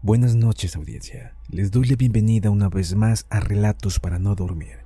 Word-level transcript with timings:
Buenas 0.00 0.36
noches 0.36 0.76
audiencia, 0.76 1.34
les 1.48 1.72
doy 1.72 1.88
la 1.88 1.96
bienvenida 1.96 2.50
una 2.50 2.68
vez 2.68 2.94
más 2.94 3.26
a 3.30 3.40
Relatos 3.40 3.98
para 3.98 4.20
no 4.20 4.36
dormir, 4.36 4.76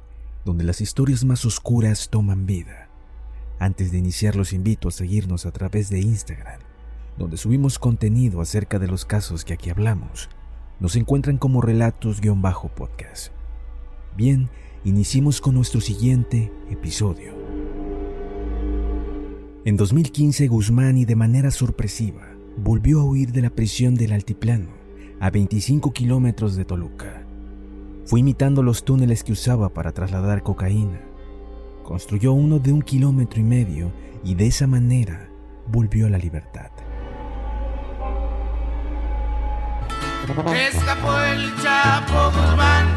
donde 0.47 0.65
las 0.65 0.81
historias 0.81 1.23
más 1.23 1.45
oscuras 1.45 2.09
toman 2.09 2.47
vida. 2.47 2.89
Antes 3.59 3.93
de 3.93 3.99
iniciar 3.99 4.37
los 4.37 4.55
invito 4.55 4.89
a 4.89 4.91
seguirnos 4.91 5.45
a 5.45 5.51
través 5.51 5.91
de 5.91 6.01
Instagram, 6.01 6.61
donde 7.19 7.37
subimos 7.37 7.79
contenido 7.79 8.41
acerca 8.41 8.79
de 8.79 8.89
los 8.89 9.05
casos 9.05 9.45
que 9.45 9.53
aquí 9.53 9.69
hablamos. 9.69 10.31
Nos 10.81 10.97
encuentran 10.97 11.37
como 11.37 11.61
relatos-podcast. 11.61 13.35
Bien, 14.17 14.49
iniciemos 14.83 15.43
con 15.43 15.57
nuestro 15.57 15.83
siguiente 15.83 16.51
episodio. 16.71 17.35
En 19.67 19.77
2015 19.77 20.49
Guzmán 20.49 20.97
y 20.97 21.05
de 21.05 21.17
manera 21.17 21.51
sorpresiva 21.51 22.35
volvió 22.57 23.01
a 23.01 23.05
huir 23.05 23.33
de 23.33 23.43
la 23.43 23.51
prisión 23.51 23.95
del 23.95 24.15
altiplano 24.15 24.82
a 25.23 25.31
25 25.31 25.93
kilómetros 25.93 26.57
de 26.57 26.65
Toluca. 26.65 27.23
Fue 28.07 28.19
imitando 28.19 28.61
los 28.61 28.85
túneles 28.85 29.23
que 29.23 29.31
usaba 29.31 29.69
para 29.69 29.93
trasladar 29.93 30.43
cocaína. 30.43 31.01
Construyó 31.85 32.33
uno 32.33 32.59
de 32.59 32.73
un 32.73 32.83
kilómetro 32.83 33.39
y 33.39 33.45
medio 33.45 33.93
y 34.25 34.35
de 34.35 34.49
esa 34.49 34.67
manera 34.67 35.29
volvió 35.69 36.09
a 36.09 36.11
la 36.11 36.19
libertad. 36.19 36.73
Escapó 40.57 41.17
el 41.21 41.55
Chapo 41.63 42.33
Guzmán 42.37 42.89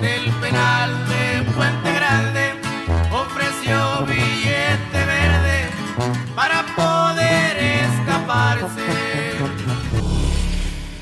del 0.00 0.32
penal 0.40 0.90
de 1.08 1.52
Puente 1.52 1.92
Grande, 1.92 2.49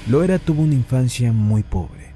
Loera 0.08 0.38
tuvo 0.38 0.62
una 0.62 0.72
infancia 0.72 1.34
muy 1.34 1.62
pobre. 1.62 2.14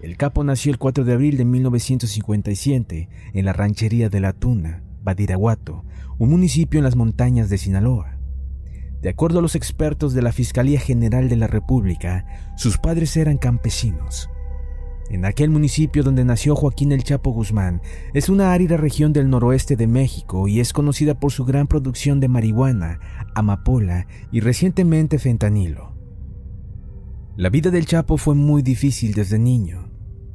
El 0.00 0.16
capo 0.16 0.44
nació 0.44 0.72
el 0.72 0.78
4 0.78 1.04
de 1.04 1.12
abril 1.12 1.36
de 1.36 1.44
1957 1.44 3.10
en 3.34 3.44
la 3.44 3.52
ranchería 3.52 4.08
de 4.08 4.18
La 4.18 4.32
Tuna, 4.32 4.82
Badiraguato, 5.02 5.84
un 6.18 6.30
municipio 6.30 6.78
en 6.78 6.84
las 6.84 6.96
montañas 6.96 7.50
de 7.50 7.58
Sinaloa. 7.58 8.16
De 9.02 9.10
acuerdo 9.10 9.40
a 9.40 9.42
los 9.42 9.56
expertos 9.56 10.14
de 10.14 10.22
la 10.22 10.32
Fiscalía 10.32 10.80
General 10.80 11.28
de 11.28 11.36
la 11.36 11.48
República, 11.48 12.24
sus 12.56 12.78
padres 12.78 13.14
eran 13.18 13.36
campesinos. 13.36 14.30
En 15.10 15.26
aquel 15.26 15.50
municipio 15.50 16.02
donde 16.02 16.24
nació 16.24 16.56
Joaquín 16.56 16.92
el 16.92 17.04
Chapo 17.04 17.32
Guzmán 17.32 17.82
es 18.14 18.30
una 18.30 18.54
árida 18.54 18.78
región 18.78 19.12
del 19.12 19.28
noroeste 19.28 19.76
de 19.76 19.86
México 19.86 20.48
y 20.48 20.60
es 20.60 20.72
conocida 20.72 21.20
por 21.20 21.30
su 21.30 21.44
gran 21.44 21.66
producción 21.66 22.20
de 22.20 22.28
marihuana, 22.28 23.00
amapola 23.34 24.06
y 24.30 24.40
recientemente 24.40 25.18
fentanilo. 25.18 25.91
La 27.34 27.48
vida 27.48 27.70
del 27.70 27.86
Chapo 27.86 28.18
fue 28.18 28.34
muy 28.34 28.60
difícil 28.60 29.14
desde 29.14 29.38
niño. 29.38 29.90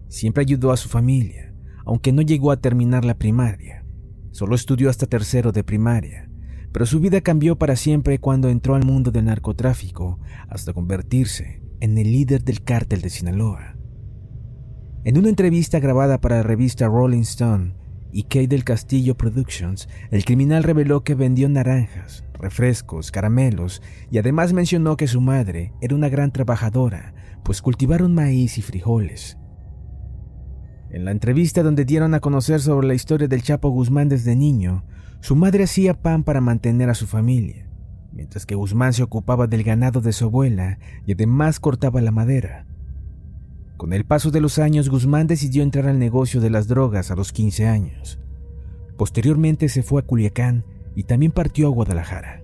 Siempre 0.08 0.42
ayudó 0.42 0.72
a 0.72 0.78
su 0.78 0.90
familia, 0.90 1.54
aunque 1.86 2.12
no 2.12 2.24
llegó 2.24 2.50
a 2.50 2.60
terminar 2.60 3.06
la 3.06 3.20
primaria. 3.20 3.86
Solo 4.32 4.56
estudió 4.56 4.90
hasta 4.90 5.06
tercero 5.06 5.52
de 5.52 5.64
primaria, 5.64 6.28
pero 6.72 6.88
su 6.88 7.00
vida 7.00 7.22
cambió 7.22 7.56
para 7.56 7.76
siempre 7.76 8.18
cuando 8.18 8.50
entró 8.50 8.74
al 8.74 8.84
mundo 8.84 9.12
del 9.12 9.26
narcotráfico 9.26 10.20
hasta 10.50 10.74
convertirse 10.74 11.62
en 11.82 12.00
el 12.00 12.12
líder 12.12 12.44
del 12.44 12.64
cártel 12.64 13.02
de 13.02 13.12
Sinaloa. 13.12 13.78
En 15.04 15.20
una 15.20 15.30
entrevista 15.30 15.80
grabada 15.80 16.20
para 16.20 16.38
la 16.38 16.44
revista 16.44 16.88
Rolling 16.88 17.22
Stone 17.22 17.76
y 18.12 18.24
Kay 18.24 18.48
del 18.48 18.64
Castillo 18.64 19.16
Productions, 19.16 19.88
el 20.12 20.26
criminal 20.26 20.64
reveló 20.64 21.04
que 21.04 21.16
vendió 21.16 21.50
naranjas, 21.50 22.24
refrescos, 22.34 23.12
caramelos 23.12 23.82
y 24.12 24.18
además 24.18 24.54
mencionó 24.54 24.98
que 24.98 25.08
su 25.08 25.22
madre 25.22 25.74
era 25.82 25.96
una 25.96 26.10
gran 26.10 26.32
trabajadora, 26.32 27.14
pues 27.44 27.62
cultivaron 27.62 28.14
maíz 28.14 28.58
y 28.58 28.62
frijoles. 28.62 29.38
En 30.90 31.04
la 31.04 31.12
entrevista 31.12 31.64
donde 31.64 31.86
dieron 31.86 32.14
a 32.14 32.20
conocer 32.20 32.62
sobre 32.62 32.88
la 32.88 32.94
historia 32.94 33.28
del 33.28 33.44
Chapo 33.44 33.70
Guzmán 33.70 34.08
desde 34.08 34.36
niño, 34.36 34.86
su 35.20 35.36
madre 35.36 35.64
hacía 35.64 35.94
pan 35.94 36.24
para 36.24 36.42
mantener 36.42 36.90
a 36.90 36.94
su 36.94 37.08
familia, 37.08 37.70
mientras 38.12 38.46
que 38.46 38.56
Guzmán 38.56 38.94
se 38.94 39.04
ocupaba 39.04 39.48
del 39.48 39.64
ganado 39.64 40.00
de 40.00 40.14
su 40.14 40.26
abuela 40.26 40.80
y 41.06 41.14
además 41.14 41.60
cortaba 41.60 42.02
la 42.02 42.12
madera. 42.12 42.67
Con 43.78 43.94
el 43.94 44.06
paso 44.06 44.32
de 44.32 44.42
los 44.42 44.58
años, 44.58 44.90
Guzmán 44.90 45.28
decidió 45.28 45.62
entrar 45.62 45.86
al 45.86 46.00
negocio 46.00 46.42
de 46.42 46.50
las 46.50 46.68
drogas 46.68 47.12
a 47.12 47.16
los 47.16 47.32
15 47.32 47.68
años. 47.68 48.18
Posteriormente 48.98 49.70
se 49.70 49.84
fue 49.84 50.02
a 50.02 50.06
Culiacán 50.06 50.66
y 50.96 51.04
también 51.04 51.32
partió 51.32 51.68
a 51.68 51.70
Guadalajara. 51.70 52.42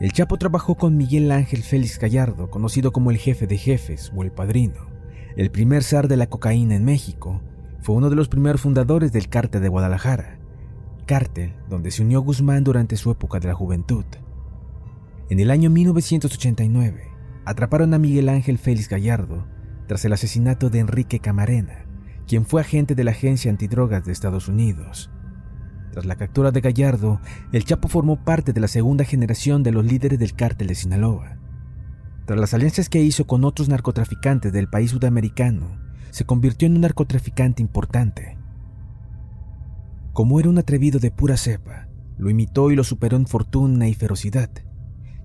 El 0.00 0.10
Chapo 0.10 0.38
trabajó 0.38 0.74
con 0.74 0.96
Miguel 0.96 1.30
Ángel 1.30 1.62
Félix 1.62 2.00
Gallardo, 2.00 2.50
conocido 2.50 2.92
como 2.92 3.12
el 3.12 3.16
jefe 3.16 3.46
de 3.46 3.58
jefes 3.58 4.12
o 4.14 4.24
el 4.24 4.32
padrino, 4.32 4.88
el 5.36 5.52
primer 5.52 5.84
zar 5.84 6.08
de 6.08 6.16
la 6.16 6.26
cocaína 6.26 6.74
en 6.74 6.84
México. 6.84 7.40
Fue 7.80 7.94
uno 7.94 8.10
de 8.10 8.16
los 8.16 8.26
primeros 8.26 8.62
fundadores 8.62 9.12
del 9.12 9.28
cártel 9.28 9.62
de 9.62 9.68
Guadalajara, 9.68 10.40
cártel 11.06 11.54
donde 11.70 11.92
se 11.92 12.02
unió 12.02 12.22
Guzmán 12.22 12.64
durante 12.64 12.96
su 12.96 13.12
época 13.12 13.38
de 13.38 13.46
la 13.46 13.54
juventud. 13.54 14.04
En 15.30 15.38
el 15.38 15.52
año 15.52 15.70
1989, 15.70 17.04
atraparon 17.44 17.94
a 17.94 17.98
Miguel 17.98 18.28
Ángel 18.28 18.58
Félix 18.58 18.88
Gallardo 18.88 19.46
tras 19.86 20.04
el 20.04 20.12
asesinato 20.12 20.70
de 20.70 20.80
Enrique 20.80 21.20
Camarena, 21.20 21.86
quien 22.26 22.44
fue 22.44 22.60
agente 22.60 22.94
de 22.94 23.04
la 23.04 23.12
Agencia 23.12 23.50
Antidrogas 23.50 24.04
de 24.04 24.12
Estados 24.12 24.48
Unidos. 24.48 25.10
Tras 25.92 26.04
la 26.04 26.16
captura 26.16 26.50
de 26.50 26.60
Gallardo, 26.60 27.20
el 27.52 27.64
Chapo 27.64 27.88
formó 27.88 28.22
parte 28.24 28.52
de 28.52 28.60
la 28.60 28.68
segunda 28.68 29.04
generación 29.04 29.62
de 29.62 29.72
los 29.72 29.84
líderes 29.84 30.18
del 30.18 30.34
cártel 30.34 30.68
de 30.68 30.74
Sinaloa. 30.74 31.38
Tras 32.26 32.38
las 32.38 32.52
alianzas 32.54 32.88
que 32.88 33.02
hizo 33.02 33.26
con 33.26 33.44
otros 33.44 33.68
narcotraficantes 33.68 34.52
del 34.52 34.68
país 34.68 34.90
sudamericano, 34.90 35.78
se 36.10 36.24
convirtió 36.24 36.66
en 36.66 36.74
un 36.74 36.80
narcotraficante 36.80 37.62
importante. 37.62 38.36
Como 40.12 40.40
era 40.40 40.48
un 40.48 40.58
atrevido 40.58 40.98
de 40.98 41.10
pura 41.10 41.36
cepa, 41.36 41.88
lo 42.18 42.30
imitó 42.30 42.70
y 42.70 42.76
lo 42.76 42.84
superó 42.84 43.16
en 43.16 43.26
fortuna 43.26 43.88
y 43.88 43.94
ferocidad. 43.94 44.50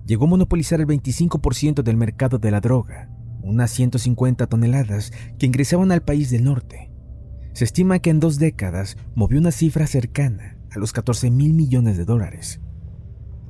Llegó 0.06 0.26
a 0.26 0.30
monopolizar 0.30 0.80
el 0.82 0.88
25% 0.88 1.82
del 1.82 1.98
mercado 1.98 2.38
de 2.38 2.52
la 2.52 2.60
droga, 2.60 3.10
unas 3.44 3.72
150 3.72 4.48
toneladas 4.48 5.12
que 5.38 5.46
ingresaban 5.46 5.92
al 5.92 6.04
país 6.04 6.30
del 6.30 6.44
norte. 6.44 6.92
Se 7.54 7.66
estima 7.66 8.00
que 8.00 8.10
en 8.10 8.20
dos 8.20 8.40
décadas 8.40 8.98
movió 9.16 9.40
una 9.40 9.52
cifra 9.52 9.88
cercana 9.88 10.58
a 10.72 10.80
los 10.80 10.94
14 10.94 11.32
mil 11.32 11.54
millones 11.54 11.98
de 11.98 12.06
dólares. 12.06 12.62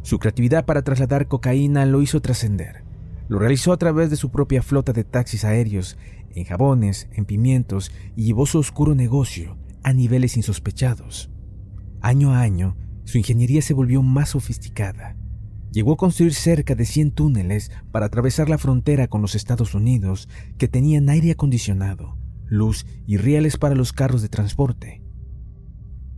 Su 0.02 0.18
creatividad 0.18 0.66
para 0.66 0.82
trasladar 0.82 1.28
cocaína 1.28 1.86
lo 1.86 2.02
hizo 2.02 2.22
trascender. 2.22 2.84
Lo 3.28 3.38
realizó 3.38 3.72
a 3.72 3.78
través 3.78 4.10
de 4.10 4.16
su 4.16 4.32
propia 4.32 4.64
flota 4.64 4.94
de 4.94 5.04
taxis 5.04 5.46
aéreos, 5.46 5.98
en 6.34 6.46
jabones, 6.46 7.08
en 7.14 7.26
pimientos 7.26 7.92
y 8.16 8.26
llevó 8.26 8.46
su 8.46 8.58
oscuro 8.58 8.96
negocio 8.96 9.58
a 9.84 9.94
niveles 9.94 10.38
insospechados. 10.38 11.30
Año 12.02 12.34
a 12.34 12.42
año, 12.42 12.76
su 13.04 13.18
ingeniería 13.18 13.62
se 13.62 13.74
volvió 13.74 14.02
más 14.02 14.30
sofisticada. 14.30 15.16
Llegó 15.72 15.94
a 15.94 15.98
construir 15.98 16.34
cerca 16.34 16.76
de 16.76 16.86
100 16.86 17.12
túneles 17.12 17.72
para 17.92 18.08
atravesar 18.08 18.50
la 18.50 18.58
frontera 18.58 19.08
con 19.08 19.22
los 19.22 19.36
Estados 19.36 19.74
Unidos 19.74 20.28
que 20.58 20.68
tenían 20.68 21.10
aire 21.10 21.32
acondicionado, 21.32 22.18
luz 22.46 22.86
y 23.08 23.16
rieles 23.16 23.56
para 23.56 23.74
los 23.74 23.94
carros 23.94 24.22
de 24.22 24.28
transporte. 24.28 25.02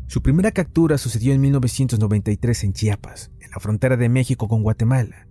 Su 0.08 0.24
primera 0.24 0.52
captura 0.52 0.98
sucedió 0.98 1.34
en 1.34 1.42
1993 1.42 2.64
en 2.64 2.74
Chiapas, 2.74 3.32
en 3.40 3.52
la 3.52 3.60
frontera 3.60 3.96
de 3.96 4.10
México 4.10 4.48
con 4.48 4.64
Guatemala. 4.64 5.28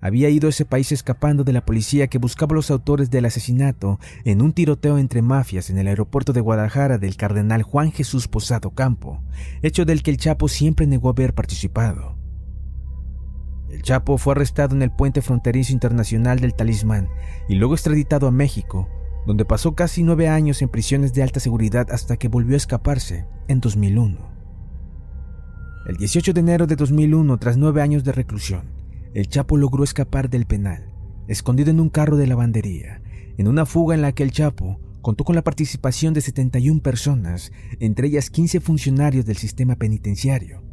Había 0.00 0.28
ido 0.28 0.46
a 0.46 0.50
ese 0.50 0.64
país 0.64 0.92
escapando 0.92 1.42
de 1.42 1.52
la 1.52 1.64
policía 1.64 2.06
que 2.06 2.18
buscaba 2.18 2.52
a 2.52 2.56
los 2.56 2.70
autores 2.70 3.10
del 3.10 3.24
asesinato 3.24 3.98
en 4.24 4.40
un 4.40 4.52
tiroteo 4.52 4.98
entre 4.98 5.22
mafias 5.22 5.70
en 5.70 5.78
el 5.78 5.88
aeropuerto 5.88 6.32
de 6.32 6.40
Guadalajara 6.40 6.98
del 6.98 7.16
cardenal 7.16 7.62
Juan 7.62 7.90
Jesús 7.90 8.28
Posado 8.28 8.70
Campo, 8.70 9.22
hecho 9.62 9.84
del 9.84 10.02
que 10.02 10.10
el 10.12 10.18
Chapo 10.18 10.48
siempre 10.48 10.86
negó 10.86 11.08
haber 11.08 11.34
participado. 11.34 12.23
Chapo 13.84 14.16
fue 14.16 14.32
arrestado 14.32 14.74
en 14.74 14.80
el 14.80 14.90
puente 14.90 15.20
fronterizo 15.20 15.74
internacional 15.74 16.40
del 16.40 16.54
Talismán 16.54 17.10
y 17.50 17.56
luego 17.56 17.74
extraditado 17.74 18.26
a 18.26 18.30
México, 18.30 18.88
donde 19.26 19.44
pasó 19.44 19.74
casi 19.74 20.02
nueve 20.02 20.26
años 20.26 20.62
en 20.62 20.70
prisiones 20.70 21.12
de 21.12 21.22
alta 21.22 21.38
seguridad 21.38 21.88
hasta 21.90 22.16
que 22.16 22.28
volvió 22.28 22.54
a 22.54 22.56
escaparse 22.56 23.26
en 23.46 23.60
2001. 23.60 24.16
El 25.86 25.96
18 25.98 26.32
de 26.32 26.40
enero 26.40 26.66
de 26.66 26.76
2001, 26.76 27.36
tras 27.36 27.58
nueve 27.58 27.82
años 27.82 28.04
de 28.04 28.12
reclusión, 28.12 28.72
el 29.12 29.28
Chapo 29.28 29.58
logró 29.58 29.84
escapar 29.84 30.30
del 30.30 30.46
penal, 30.46 30.90
escondido 31.28 31.70
en 31.70 31.78
un 31.78 31.90
carro 31.90 32.16
de 32.16 32.26
lavandería, 32.26 33.02
en 33.36 33.48
una 33.48 33.66
fuga 33.66 33.94
en 33.94 34.00
la 34.00 34.12
que 34.12 34.22
el 34.22 34.32
Chapo 34.32 34.80
contó 35.02 35.24
con 35.24 35.34
la 35.34 35.44
participación 35.44 36.14
de 36.14 36.22
71 36.22 36.80
personas, 36.80 37.52
entre 37.80 38.08
ellas 38.08 38.30
15 38.30 38.60
funcionarios 38.60 39.26
del 39.26 39.36
sistema 39.36 39.76
penitenciario, 39.76 40.63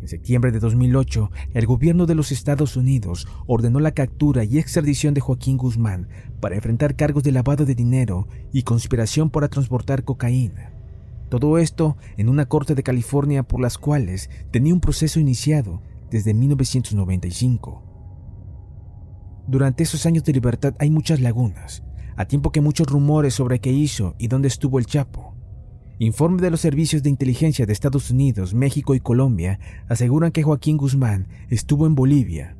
en 0.00 0.08
septiembre 0.08 0.52
de 0.52 0.60
2008, 0.60 1.30
el 1.54 1.66
gobierno 1.66 2.06
de 2.06 2.14
los 2.14 2.30
Estados 2.30 2.76
Unidos 2.76 3.26
ordenó 3.46 3.80
la 3.80 3.92
captura 3.92 4.44
y 4.44 4.58
extradición 4.58 5.14
de 5.14 5.20
Joaquín 5.20 5.56
Guzmán 5.56 6.08
para 6.40 6.54
enfrentar 6.54 6.94
cargos 6.94 7.24
de 7.24 7.32
lavado 7.32 7.64
de 7.64 7.74
dinero 7.74 8.28
y 8.52 8.62
conspiración 8.62 9.30
para 9.30 9.48
transportar 9.48 10.04
cocaína. 10.04 10.72
Todo 11.28 11.58
esto 11.58 11.96
en 12.16 12.28
una 12.28 12.46
corte 12.46 12.74
de 12.74 12.82
California 12.82 13.42
por 13.42 13.60
las 13.60 13.76
cuales 13.76 14.30
tenía 14.50 14.72
un 14.72 14.80
proceso 14.80 15.20
iniciado 15.20 15.82
desde 16.10 16.32
1995. 16.32 17.82
Durante 19.46 19.82
esos 19.82 20.06
años 20.06 20.24
de 20.24 20.32
libertad 20.32 20.74
hay 20.78 20.90
muchas 20.90 21.20
lagunas, 21.20 21.82
a 22.16 22.24
tiempo 22.26 22.52
que 22.52 22.60
muchos 22.60 22.86
rumores 22.86 23.34
sobre 23.34 23.60
qué 23.60 23.72
hizo 23.72 24.14
y 24.18 24.28
dónde 24.28 24.48
estuvo 24.48 24.78
el 24.78 24.86
Chapo. 24.86 25.27
Informes 26.00 26.42
de 26.42 26.50
los 26.50 26.60
servicios 26.60 27.02
de 27.02 27.10
inteligencia 27.10 27.66
de 27.66 27.72
Estados 27.72 28.10
Unidos, 28.12 28.54
México 28.54 28.94
y 28.94 29.00
Colombia 29.00 29.58
aseguran 29.88 30.30
que 30.30 30.44
Joaquín 30.44 30.76
Guzmán 30.76 31.26
estuvo 31.50 31.88
en 31.88 31.96
Bolivia 31.96 32.56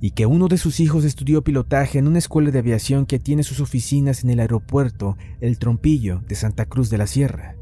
y 0.00 0.10
que 0.10 0.26
uno 0.26 0.48
de 0.48 0.58
sus 0.58 0.80
hijos 0.80 1.04
estudió 1.04 1.44
pilotaje 1.44 2.00
en 2.00 2.08
una 2.08 2.18
escuela 2.18 2.50
de 2.50 2.58
aviación 2.58 3.06
que 3.06 3.20
tiene 3.20 3.44
sus 3.44 3.60
oficinas 3.60 4.24
en 4.24 4.30
el 4.30 4.40
aeropuerto 4.40 5.16
El 5.40 5.60
Trompillo 5.60 6.22
de 6.26 6.34
Santa 6.34 6.66
Cruz 6.66 6.90
de 6.90 6.98
la 6.98 7.06
Sierra. 7.06 7.54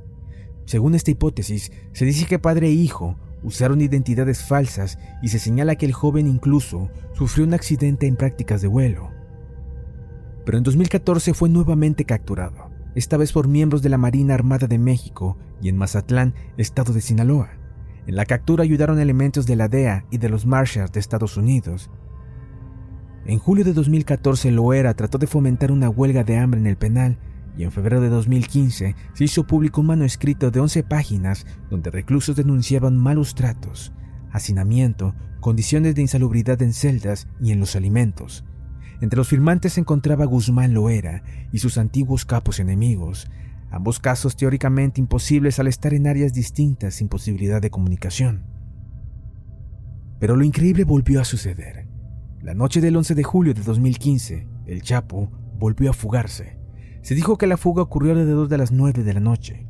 Según 0.64 0.94
esta 0.94 1.11
hipótesis, 1.11 1.70
se 1.93 2.06
dice 2.06 2.25
que 2.25 2.38
padre 2.38 2.69
e 2.69 2.73
hijo 2.73 3.19
usaron 3.43 3.82
identidades 3.82 4.43
falsas 4.43 4.99
y 5.20 5.28
se 5.28 5.38
señala 5.38 5.76
que 5.76 5.84
el 5.84 5.93
joven 5.93 6.28
incluso 6.28 6.88
sufrió 7.12 7.44
un 7.44 7.52
accidente 7.52 8.06
en 8.06 8.16
prácticas 8.16 8.62
de 8.62 8.69
vuelo. 8.69 9.11
Pero 10.46 10.56
en 10.56 10.64
2014 10.64 11.34
fue 11.34 11.50
nuevamente 11.50 12.06
capturado, 12.06 12.59
esta 12.94 13.16
vez 13.16 13.32
por 13.32 13.48
miembros 13.48 13.82
de 13.82 13.88
la 13.88 13.98
Marina 13.98 14.34
Armada 14.34 14.66
de 14.66 14.78
México 14.78 15.37
y 15.62 15.69
en 15.69 15.76
Mazatlán, 15.76 16.34
estado 16.56 16.92
de 16.92 17.00
Sinaloa. 17.00 17.50
En 18.06 18.16
la 18.16 18.25
captura 18.25 18.64
ayudaron 18.64 18.98
elementos 18.98 19.46
de 19.46 19.56
la 19.56 19.69
DEA 19.69 20.04
y 20.10 20.19
de 20.19 20.28
los 20.28 20.46
Marshals 20.46 20.92
de 20.92 21.00
Estados 21.00 21.37
Unidos. 21.37 21.90
En 23.26 23.38
julio 23.38 23.64
de 23.64 23.72
2014, 23.72 24.50
Loera 24.50 24.94
trató 24.94 25.19
de 25.19 25.26
fomentar 25.26 25.70
una 25.70 25.88
huelga 25.88 26.25
de 26.25 26.38
hambre 26.38 26.58
en 26.58 26.66
el 26.66 26.76
penal 26.76 27.19
y 27.56 27.64
en 27.64 27.72
febrero 27.72 28.00
de 28.00 28.08
2015 28.08 28.96
se 29.12 29.25
hizo 29.25 29.46
público 29.46 29.81
un 29.81 29.88
manuscrito 29.88 30.50
de 30.50 30.60
11 30.60 30.82
páginas 30.84 31.46
donde 31.69 31.90
reclusos 31.90 32.37
denunciaban 32.37 32.96
malos 32.96 33.34
tratos, 33.34 33.92
hacinamiento, 34.32 35.14
condiciones 35.40 35.94
de 35.94 36.02
insalubridad 36.02 36.60
en 36.62 36.72
celdas 36.72 37.28
y 37.40 37.52
en 37.52 37.60
los 37.60 37.76
alimentos. 37.76 38.44
Entre 39.00 39.17
los 39.17 39.29
firmantes 39.29 39.75
se 39.75 39.81
encontraba 39.81 40.26
Guzmán 40.26 40.75
Loera 40.75 41.23
y 41.52 41.58
sus 41.58 41.79
antiguos 41.79 42.25
capos 42.26 42.61
enemigos, 42.61 43.31
ambos 43.70 43.99
casos 43.99 44.37
teóricamente 44.37 45.00
imposibles 45.00 45.58
al 45.58 45.69
estar 45.69 45.94
en 45.94 46.06
áreas 46.06 46.35
distintas 46.35 46.94
sin 46.94 47.08
posibilidad 47.08 47.62
de 47.62 47.70
comunicación. 47.70 48.44
Pero 50.19 50.37
lo 50.37 50.44
increíble 50.44 50.85
volvió 50.85 51.20
a 51.20 51.25
suceder. 51.25 51.88
La 52.43 52.52
noche 52.55 52.82
del 52.82 52.97
11 52.97 53.14
de 53.14 53.23
julio 53.23 53.55
de 53.55 53.62
2015, 53.62 54.47
el 54.67 54.82
Chapo 54.82 55.31
volvió 55.58 55.91
a 55.91 55.94
fugarse. 55.94 56.58
Se 57.02 57.14
dijo 57.14 57.38
que 57.38 57.47
la 57.47 57.56
fuga 57.56 57.82
ocurrió 57.82 58.12
alrededor 58.12 58.49
de 58.49 58.58
las 58.58 58.70
9 58.70 59.02
de 59.02 59.14
la 59.14 59.20
noche, 59.20 59.67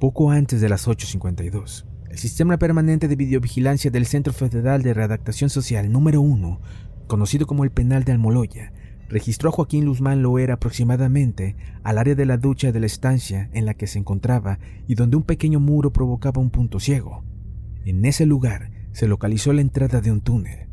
poco 0.00 0.32
antes 0.32 0.60
de 0.60 0.68
las 0.68 0.88
8.52. 0.88 1.86
El 2.10 2.18
sistema 2.18 2.58
permanente 2.58 3.06
de 3.06 3.16
videovigilancia 3.16 3.90
del 3.90 4.06
Centro 4.06 4.32
Federal 4.32 4.82
de 4.82 4.94
Redactación 4.94 5.48
Social 5.48 5.90
número 5.90 6.20
1, 6.20 6.60
conocido 7.12 7.46
como 7.46 7.64
el 7.64 7.70
Penal 7.70 8.04
de 8.04 8.12
Almoloya, 8.12 8.72
registró 9.10 9.50
a 9.50 9.52
Joaquín 9.52 9.84
Luzmán 9.84 10.22
Loera 10.22 10.54
aproximadamente 10.54 11.56
al 11.82 11.98
área 11.98 12.14
de 12.14 12.24
la 12.24 12.38
ducha 12.38 12.72
de 12.72 12.80
la 12.80 12.86
estancia 12.86 13.50
en 13.52 13.66
la 13.66 13.74
que 13.74 13.86
se 13.86 13.98
encontraba 13.98 14.58
y 14.88 14.94
donde 14.94 15.18
un 15.18 15.22
pequeño 15.24 15.60
muro 15.60 15.92
provocaba 15.92 16.40
un 16.40 16.48
punto 16.48 16.80
ciego. 16.80 17.22
En 17.84 18.02
ese 18.06 18.24
lugar 18.24 18.70
se 18.92 19.08
localizó 19.08 19.52
la 19.52 19.60
entrada 19.60 20.00
de 20.00 20.10
un 20.10 20.22
túnel. 20.22 20.70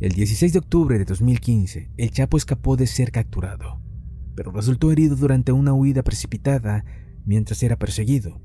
El 0.00 0.10
16 0.10 0.52
de 0.52 0.58
octubre 0.58 0.98
de 0.98 1.04
2015, 1.04 1.92
el 1.96 2.10
Chapo 2.10 2.36
escapó 2.36 2.76
de 2.76 2.88
ser 2.88 3.12
capturado 3.12 3.78
pero 4.38 4.52
resultó 4.52 4.92
herido 4.92 5.16
durante 5.16 5.50
una 5.50 5.72
huida 5.72 6.04
precipitada 6.04 6.84
mientras 7.24 7.60
era 7.64 7.76
perseguido. 7.76 8.40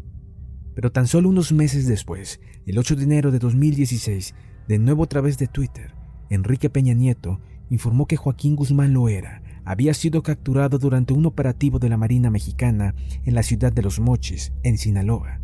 Pero 0.73 0.91
tan 0.91 1.05
solo 1.05 1.29
unos 1.29 1.51
meses 1.51 1.85
después, 1.85 2.39
el 2.65 2.79
8 2.79 2.95
de 2.95 3.03
enero 3.03 3.29
de 3.29 3.37
2016, 3.37 4.33
de 4.67 4.79
nuevo 4.79 5.03
a 5.03 5.07
través 5.07 5.37
de 5.37 5.45
Twitter, 5.45 5.93
Enrique 6.33 6.69
Peña 6.69 6.93
Nieto 6.93 7.39
informó 7.69 8.05
que 8.07 8.17
Joaquín 8.17 8.55
Guzmán 8.55 8.93
Loera 8.93 9.41
había 9.65 9.93
sido 9.93 10.23
capturado 10.23 10.77
durante 10.77 11.13
un 11.13 11.25
operativo 11.25 11.79
de 11.79 11.89
la 11.89 11.97
Marina 11.97 12.29
Mexicana 12.29 12.95
en 13.23 13.35
la 13.35 13.43
ciudad 13.43 13.71
de 13.71 13.81
Los 13.81 13.99
Mochis, 13.99 14.53
en 14.63 14.77
Sinaloa. 14.77 15.39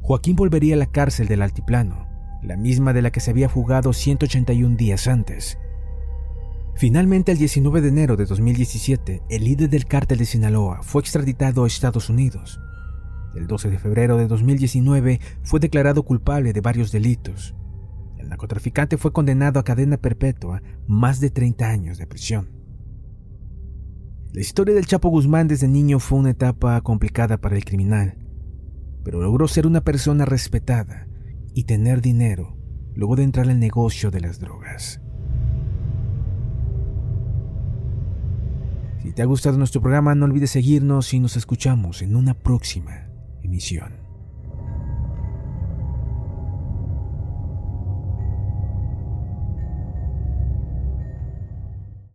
Joaquín 0.00 0.36
volvería 0.36 0.74
a 0.74 0.78
la 0.78 0.86
cárcel 0.86 1.28
del 1.28 1.42
Altiplano, 1.42 2.06
la 2.42 2.56
misma 2.56 2.92
de 2.92 3.02
la 3.02 3.10
que 3.10 3.20
se 3.20 3.30
había 3.30 3.48
fugado 3.48 3.92
181 3.92 4.76
días 4.76 5.08
antes. 5.08 5.58
Finalmente, 6.76 7.32
el 7.32 7.38
19 7.38 7.80
de 7.80 7.88
enero 7.88 8.16
de 8.16 8.26
2017, 8.26 9.22
el 9.30 9.44
líder 9.44 9.70
del 9.70 9.86
cártel 9.86 10.18
de 10.18 10.26
Sinaloa 10.26 10.82
fue 10.82 11.00
extraditado 11.00 11.64
a 11.64 11.66
Estados 11.66 12.10
Unidos. 12.10 12.60
El 13.34 13.46
12 13.46 13.70
de 13.70 13.78
febrero 13.78 14.16
de 14.16 14.26
2019 14.26 15.20
fue 15.42 15.60
declarado 15.60 16.02
culpable 16.02 16.52
de 16.52 16.60
varios 16.60 16.92
delitos. 16.92 17.54
El 18.26 18.30
narcotraficante 18.30 18.96
fue 18.96 19.12
condenado 19.12 19.60
a 19.60 19.62
cadena 19.62 19.98
perpetua, 19.98 20.60
más 20.88 21.20
de 21.20 21.30
30 21.30 21.68
años 21.68 21.96
de 21.96 22.08
prisión. 22.08 22.48
La 24.32 24.40
historia 24.40 24.74
del 24.74 24.86
Chapo 24.86 25.10
Guzmán 25.10 25.46
desde 25.46 25.68
niño 25.68 26.00
fue 26.00 26.18
una 26.18 26.30
etapa 26.30 26.80
complicada 26.80 27.36
para 27.36 27.54
el 27.54 27.64
criminal, 27.64 28.18
pero 29.04 29.22
logró 29.22 29.46
ser 29.46 29.64
una 29.64 29.82
persona 29.82 30.24
respetada 30.24 31.06
y 31.54 31.64
tener 31.64 32.02
dinero 32.02 32.56
luego 32.96 33.14
de 33.14 33.22
entrar 33.22 33.48
al 33.48 33.60
negocio 33.60 34.10
de 34.10 34.20
las 34.20 34.40
drogas. 34.40 35.00
Si 39.04 39.12
te 39.12 39.22
ha 39.22 39.26
gustado 39.26 39.56
nuestro 39.56 39.80
programa, 39.80 40.16
no 40.16 40.24
olvides 40.24 40.50
seguirnos 40.50 41.14
y 41.14 41.20
nos 41.20 41.36
escuchamos 41.36 42.02
en 42.02 42.16
una 42.16 42.34
próxima 42.34 43.06
emisión. 43.44 44.05